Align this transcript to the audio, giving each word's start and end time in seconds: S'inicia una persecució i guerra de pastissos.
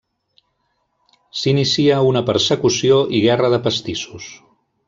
S'inicia 1.41 2.01
una 2.13 2.25
persecució 2.33 3.01
i 3.19 3.23
guerra 3.29 3.55
de 3.57 3.63
pastissos. 3.69 4.35